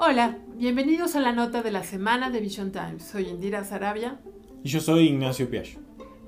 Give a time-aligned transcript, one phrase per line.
[0.00, 3.02] Hola, bienvenidos a la nota de la semana de Vision Times.
[3.02, 4.20] Soy Indira Sarabia.
[4.62, 5.80] Y yo soy Ignacio Piaggio.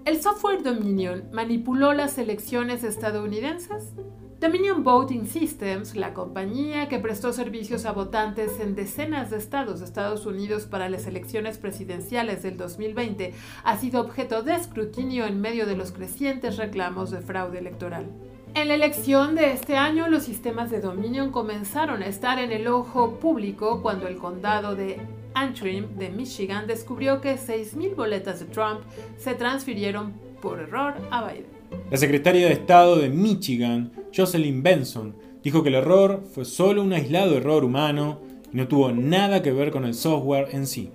[0.05, 3.93] ¿El software Dominion manipuló las elecciones estadounidenses?
[4.41, 9.87] Dominion Voting Systems, la compañía que prestó servicios a votantes en decenas de estados de
[9.87, 15.67] Estados Unidos para las elecciones presidenciales del 2020, ha sido objeto de escrutinio en medio
[15.67, 18.11] de los crecientes reclamos de fraude electoral.
[18.55, 22.67] En la elección de este año, los sistemas de Dominion comenzaron a estar en el
[22.67, 25.01] ojo público cuando el condado de
[25.35, 28.81] Antrim de Michigan descubrió que 6.000 boletas de Trump
[29.19, 31.47] se transfirieron por error a Biden.
[31.91, 35.15] La secretaria de Estado de Michigan, Jocelyn Benson,
[35.45, 38.21] dijo que el error fue solo un aislado error humano
[38.53, 40.91] y no tuvo nada que ver con el software en sí.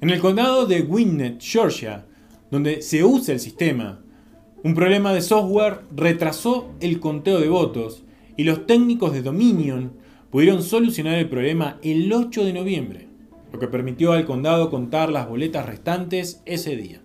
[0.00, 2.06] En el condado de Gwinnett, Georgia,
[2.50, 4.00] donde se usa el sistema,
[4.62, 8.04] un problema de software retrasó el conteo de votos
[8.36, 9.92] y los técnicos de Dominion
[10.30, 13.08] pudieron solucionar el problema el 8 de noviembre,
[13.52, 17.00] lo que permitió al condado contar las boletas restantes ese día.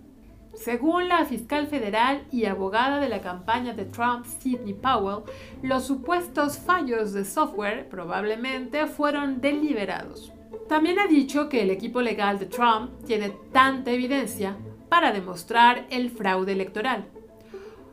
[0.54, 5.24] Según la fiscal federal y abogada de la campaña de Trump, Sidney Powell,
[5.62, 10.32] los supuestos fallos de software probablemente fueron deliberados.
[10.68, 14.56] También ha dicho que el equipo legal de Trump tiene tanta evidencia
[14.88, 17.06] para demostrar el fraude electoral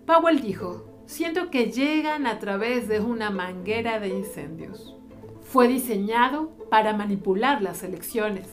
[0.05, 4.97] Powell dijo, siento que llegan a través de una manguera de incendios.
[5.41, 8.47] Fue diseñado para manipular las elecciones,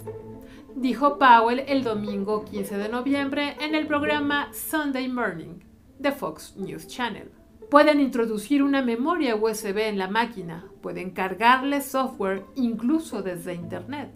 [0.76, 5.58] dijo Powell el domingo 15 de noviembre en el programa Sunday Morning
[5.98, 7.32] de Fox News Channel.
[7.68, 14.12] Pueden introducir una memoria USB en la máquina, pueden cargarle software incluso desde Internet,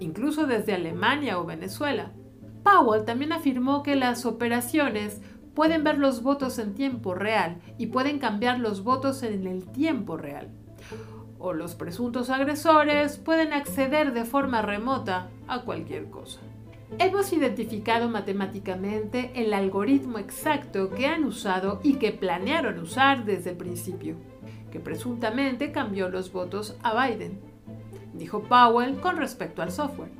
[0.00, 2.12] incluso desde Alemania o Venezuela.
[2.62, 5.20] Powell también afirmó que las operaciones
[5.60, 10.16] pueden ver los votos en tiempo real y pueden cambiar los votos en el tiempo
[10.16, 10.48] real.
[11.38, 16.40] O los presuntos agresores pueden acceder de forma remota a cualquier cosa.
[16.98, 23.58] Hemos identificado matemáticamente el algoritmo exacto que han usado y que planearon usar desde el
[23.58, 24.16] principio,
[24.72, 27.38] que presuntamente cambió los votos a Biden,
[28.14, 30.12] dijo Powell con respecto al software.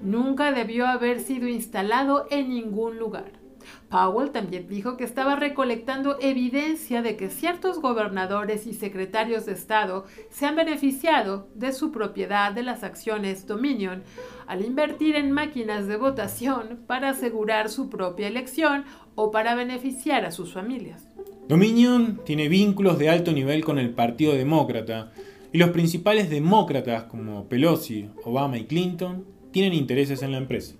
[0.00, 3.45] Nunca debió haber sido instalado en ningún lugar.
[3.88, 10.06] Powell también dijo que estaba recolectando evidencia de que ciertos gobernadores y secretarios de Estado
[10.30, 14.02] se han beneficiado de su propiedad de las acciones Dominion
[14.46, 18.84] al invertir en máquinas de votación para asegurar su propia elección
[19.14, 21.08] o para beneficiar a sus familias.
[21.48, 25.12] Dominion tiene vínculos de alto nivel con el Partido Demócrata
[25.52, 30.74] y los principales demócratas como Pelosi, Obama y Clinton tienen intereses en la empresa.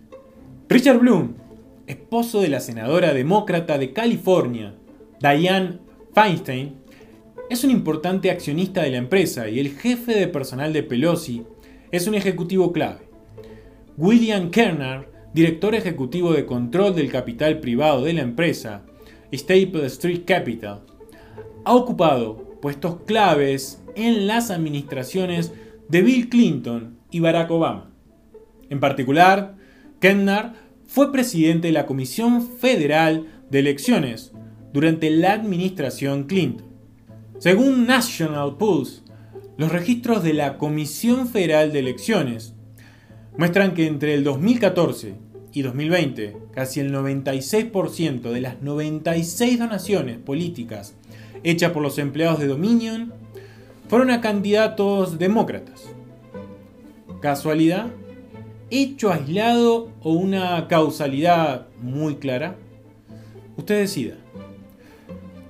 [0.68, 1.34] Richard Bloom,
[1.86, 4.74] esposo de la senadora demócrata de California,
[5.20, 5.78] Dianne
[6.14, 6.74] Feinstein,
[7.48, 11.44] es un importante accionista de la empresa y el jefe de personal de Pelosi
[11.92, 13.08] es un ejecutivo clave.
[13.96, 18.82] William Kerner, director ejecutivo de control del capital privado de la empresa,
[19.32, 20.82] Staple Street Capital,
[21.64, 25.52] ha ocupado puestos claves en las administraciones
[25.88, 27.90] de Bill Clinton y Barack Obama.
[28.70, 29.54] En particular,
[30.00, 30.52] Kerner
[30.96, 34.32] fue presidente de la Comisión Federal de Elecciones
[34.72, 36.68] durante la administración Clinton.
[37.38, 39.02] Según National Pulse,
[39.58, 42.54] los registros de la Comisión Federal de Elecciones
[43.36, 45.16] muestran que entre el 2014
[45.52, 50.94] y 2020, casi el 96% de las 96 donaciones políticas
[51.44, 53.12] hechas por los empleados de Dominion
[53.86, 55.90] fueron a candidatos demócratas.
[57.20, 57.88] ¿Casualidad?
[58.70, 62.56] Hecho aislado o una causalidad muy clara?
[63.56, 64.16] Usted decida.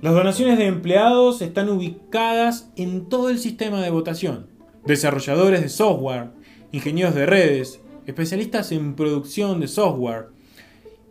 [0.01, 4.47] Las donaciones de empleados están ubicadas en todo el sistema de votación.
[4.85, 6.29] Desarrolladores de software,
[6.71, 10.27] ingenieros de redes, especialistas en producción de software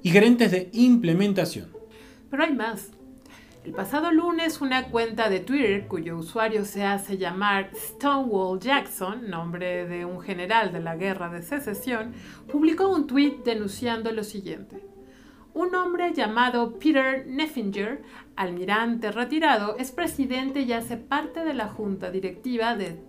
[0.02, 1.68] y gerentes de implementación.
[2.30, 2.90] Pero hay más.
[3.66, 9.88] El pasado lunes una cuenta de Twitter cuyo usuario se hace llamar Stonewall Jackson, nombre
[9.88, 12.12] de un general de la guerra de secesión,
[12.46, 14.86] publicó un tweet denunciando lo siguiente.
[15.52, 18.02] Un hombre llamado Peter Neffinger,
[18.36, 23.02] almirante retirado, es presidente y hace parte de la junta directiva de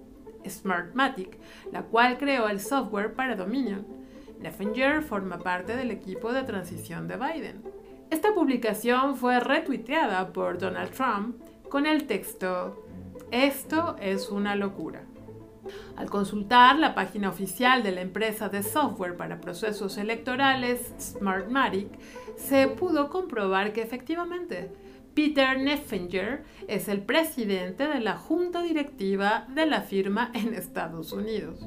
[0.49, 1.37] Smartmatic,
[1.71, 3.85] la cual creó el software para Dominion.
[4.39, 7.61] Neffinger forma parte del equipo de transición de Biden.
[8.09, 11.35] Esta publicación fue retuiteada por Donald Trump
[11.69, 12.85] con el texto
[13.31, 15.03] Esto es una locura.
[15.97, 21.89] Al consultar la página oficial de la empresa de software para procesos electorales Smartmatic,
[22.37, 24.71] se pudo comprobar que efectivamente
[25.13, 31.59] Peter Neffinger es el presidente de la junta directiva de la firma en Estados Unidos.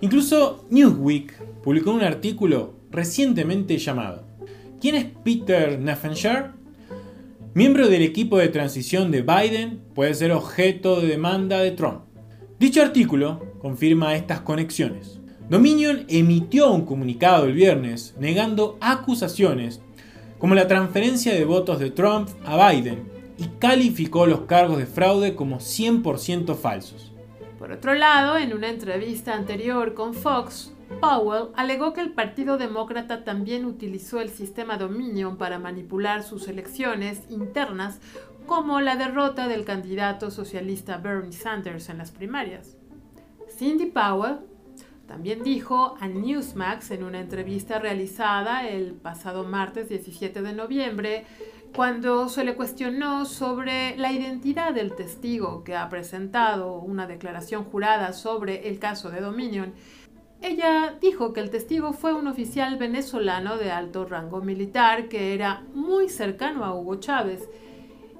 [0.00, 4.35] Incluso Newsweek publicó un artículo recientemente llamado
[4.86, 6.52] ¿Quién es Peter Neffenshire?
[7.54, 12.02] Miembro del equipo de transición de Biden puede ser objeto de demanda de Trump.
[12.60, 15.18] Dicho artículo confirma estas conexiones.
[15.50, 19.82] Dominion emitió un comunicado el viernes negando acusaciones
[20.38, 25.34] como la transferencia de votos de Trump a Biden y calificó los cargos de fraude
[25.34, 27.12] como 100% falsos.
[27.58, 33.24] Por otro lado, en una entrevista anterior con Fox, Powell alegó que el Partido Demócrata
[33.24, 38.00] también utilizó el sistema Dominion para manipular sus elecciones internas,
[38.46, 42.76] como la derrota del candidato socialista Bernie Sanders en las primarias.
[43.58, 44.38] Cindy Powell
[45.06, 51.24] también dijo a Newsmax en una entrevista realizada el pasado martes 17 de noviembre,
[51.74, 58.12] cuando se le cuestionó sobre la identidad del testigo que ha presentado una declaración jurada
[58.12, 59.74] sobre el caso de Dominion,
[60.42, 65.64] ella dijo que el testigo fue un oficial venezolano de alto rango militar que era
[65.74, 67.48] muy cercano a Hugo Chávez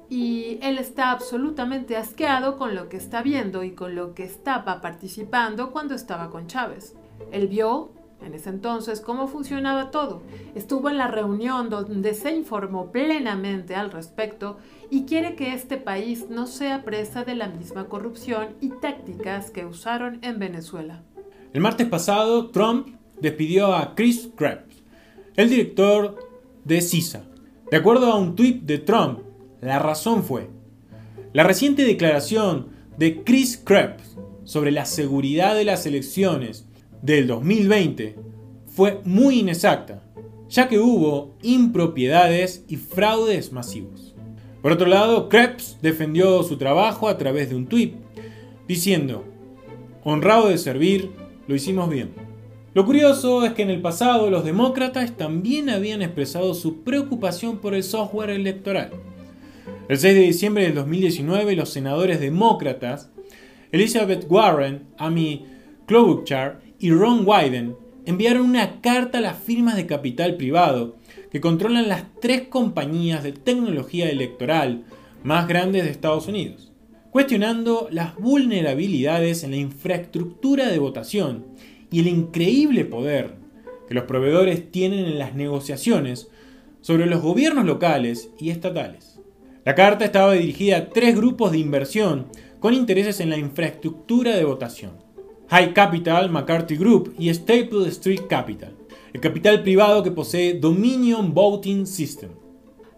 [0.08, 4.80] y él está absolutamente asqueado con lo que está viendo y con lo que estaba
[4.80, 6.94] participando cuando estaba con Chávez.
[7.32, 7.90] Él vio
[8.22, 10.22] en ese entonces cómo funcionaba todo.
[10.54, 14.58] Estuvo en la reunión donde se informó plenamente al respecto
[14.90, 19.66] y quiere que este país no sea presa de la misma corrupción y tácticas que
[19.66, 21.02] usaron en Venezuela.
[21.52, 22.88] El martes pasado, Trump
[23.20, 24.82] despidió a Chris Krebs,
[25.36, 26.18] el director
[26.64, 27.24] de CISA.
[27.70, 29.20] De acuerdo a un tuit de Trump,
[29.60, 30.48] la razón fue
[31.36, 36.64] la reciente declaración de Chris Krebs sobre la seguridad de las elecciones
[37.02, 38.16] del 2020
[38.64, 40.02] fue muy inexacta,
[40.48, 44.14] ya que hubo impropiedades y fraudes masivos.
[44.62, 47.96] Por otro lado, Krebs defendió su trabajo a través de un tuit,
[48.66, 49.26] diciendo,
[50.04, 51.10] honrado de servir,
[51.46, 52.10] lo hicimos bien.
[52.74, 57.74] Lo curioso es que en el pasado los demócratas también habían expresado su preocupación por
[57.74, 58.90] el software electoral.
[59.88, 63.10] El 6 de diciembre del 2019, los senadores demócratas
[63.72, 65.44] Elizabeth Warren, Amy
[65.86, 70.96] Klobuchar y Ron Wyden enviaron una carta a las firmas de capital privado
[71.30, 74.84] que controlan las tres compañías de tecnología electoral
[75.24, 76.72] más grandes de Estados Unidos,
[77.16, 81.46] cuestionando las vulnerabilidades en la infraestructura de votación
[81.90, 83.36] y el increíble poder
[83.88, 86.28] que los proveedores tienen en las negociaciones
[86.82, 89.18] sobre los gobiernos locales y estatales.
[89.64, 92.26] La carta estaba dirigida a tres grupos de inversión
[92.60, 94.92] con intereses en la infraestructura de votación.
[95.48, 98.74] High Capital, McCarthy Group y Staple Street Capital,
[99.14, 102.28] el capital privado que posee Dominion Voting System.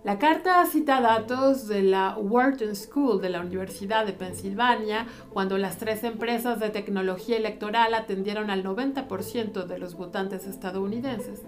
[0.08, 5.76] La carta cita datos de la Wharton School de la Universidad de Pensilvania, cuando las
[5.76, 11.42] tres empresas de tecnología electoral atendieron al 90% de los votantes estadounidenses.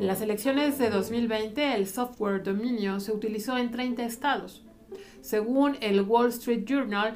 [0.00, 4.64] En las elecciones de 2020, el software Dominion se utilizó en 30 estados.
[5.20, 7.14] Según el Wall Street Journal,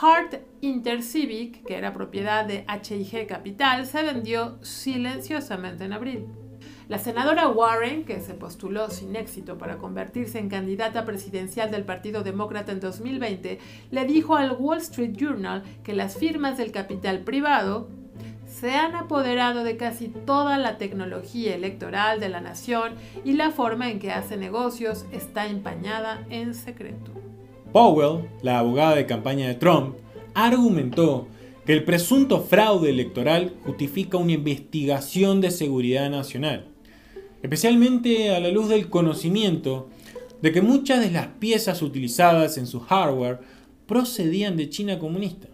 [0.00, 6.47] Hart Intercivic, que era propiedad de HIG Capital, se vendió silenciosamente en abril.
[6.88, 12.22] La senadora Warren, que se postuló sin éxito para convertirse en candidata presidencial del Partido
[12.22, 13.58] Demócrata en 2020,
[13.90, 17.88] le dijo al Wall Street Journal que las firmas del capital privado
[18.46, 23.90] se han apoderado de casi toda la tecnología electoral de la nación y la forma
[23.90, 27.12] en que hace negocios está empañada en secreto.
[27.70, 29.96] Powell, la abogada de campaña de Trump,
[30.32, 31.28] argumentó
[31.66, 36.68] que el presunto fraude electoral justifica una investigación de seguridad nacional,
[37.42, 39.88] especialmente a la luz del conocimiento
[40.42, 43.40] de que muchas de las piezas utilizadas en su hardware
[43.86, 45.48] procedían de China comunista.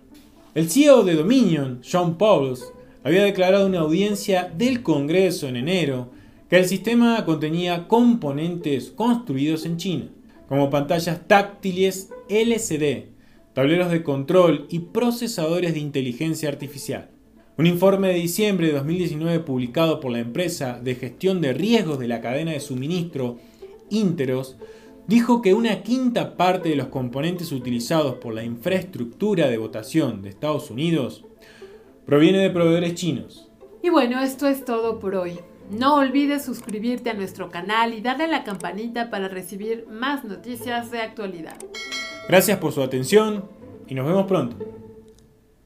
[0.55, 2.65] El CEO de Dominion, John Pauls,
[3.03, 6.11] había declarado una audiencia del Congreso en enero
[6.49, 10.09] que el sistema contenía componentes construidos en China,
[10.49, 13.09] como pantallas táctiles LCD,
[13.53, 17.11] tableros de control y procesadores de inteligencia artificial.
[17.57, 22.09] Un informe de diciembre de 2019 publicado por la empresa de gestión de riesgos de
[22.09, 23.39] la cadena de suministro
[23.91, 24.57] Interos
[25.07, 30.31] dijo que una quinta parte de los componentes utilizados por la infraestructura de votación de
[30.31, 31.25] Estados Unidos
[32.07, 33.49] Proviene de proveedores chinos.
[33.83, 35.39] Y bueno, esto es todo por hoy.
[35.71, 40.91] No olvides suscribirte a nuestro canal y darle a la campanita para recibir más noticias
[40.91, 41.57] de actualidad.
[42.29, 43.47] Gracias por su atención
[43.89, 44.84] y nos vemos pronto.